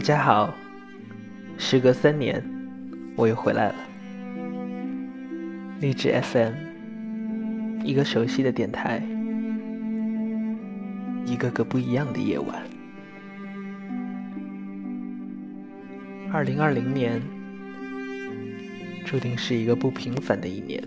[0.00, 0.52] 家好，
[1.56, 2.42] 时隔三年，
[3.14, 3.74] 我又回来了。
[5.80, 6.52] 励志 FM，
[7.84, 9.00] 一个熟悉的电台，
[11.24, 12.64] 一个个不一样的夜晚。
[16.32, 17.22] 二零二零年，
[19.04, 20.82] 注定是一个不平凡的一年。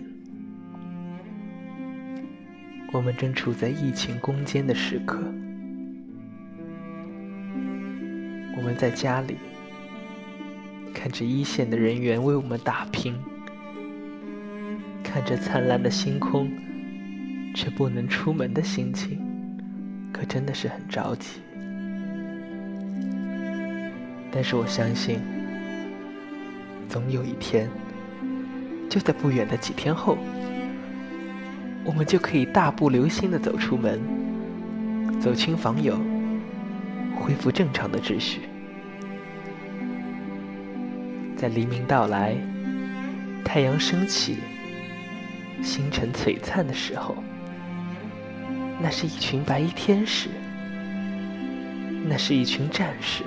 [2.92, 5.22] 我们正处在疫情攻坚的时刻。
[8.56, 9.36] 我们在家里
[10.94, 13.14] 看着一线的人员为我们打拼，
[15.02, 16.50] 看着灿烂的星空，
[17.54, 19.20] 却不能出门的心情，
[20.12, 21.40] 可真的是很着急。
[24.30, 25.20] 但是我相信，
[26.88, 27.68] 总有一天，
[28.88, 30.16] 就在不远的几天后，
[31.84, 34.00] 我们就可以大步流星的走出门，
[35.20, 36.13] 走亲访友。
[37.16, 38.42] 恢复正常的秩序，
[41.36, 42.34] 在黎明到来、
[43.44, 44.38] 太阳升起、
[45.62, 47.16] 星辰璀璨的时候，
[48.80, 50.28] 那是一群白衣天使，
[52.06, 53.24] 那是一群战士，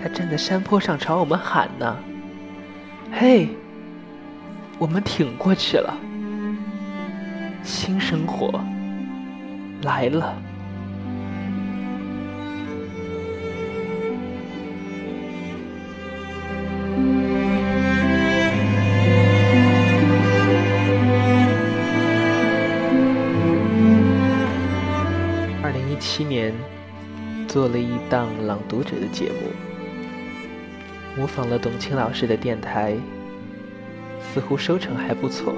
[0.00, 1.96] 他站在山坡上朝我们喊呢
[3.12, 3.50] ：“嘿，
[4.78, 5.96] 我们挺过去了，
[7.62, 8.60] 新生活
[9.82, 10.34] 来了。”
[26.20, 26.52] 七年，
[27.48, 29.48] 做了一档朗读者的节目，
[31.16, 32.94] 模仿了董卿老师的电台，
[34.20, 35.54] 似乎收成还不错，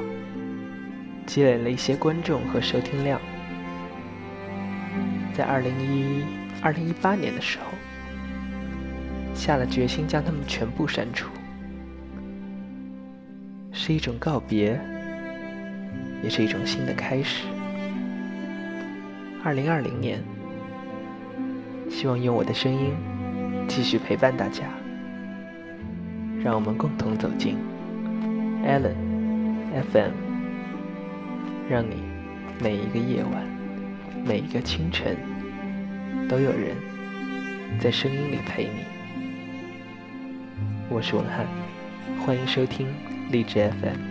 [1.27, 3.21] 积累了一些观众和收听量。
[5.35, 6.23] 在二零一
[6.63, 7.65] 二零一八年的时候，
[9.35, 11.29] 下了决心将他们全部删除，
[13.73, 14.81] 是一种告别，
[16.23, 17.47] 也是一种新的开始。
[19.43, 20.23] 二零二零年，
[22.03, 22.97] 希望用我的声音
[23.69, 24.65] 继续陪伴大家，
[26.43, 27.57] 让我们共同走进
[28.67, 28.97] Allen
[29.93, 30.11] FM，
[31.71, 32.03] 让你
[32.61, 33.47] 每一个夜晚、
[34.27, 35.17] 每一个清晨
[36.29, 36.75] 都有人
[37.79, 38.85] 在声音里陪你。
[40.91, 41.47] 我是文翰，
[42.27, 42.89] 欢迎收听
[43.31, 44.11] 励志 FM。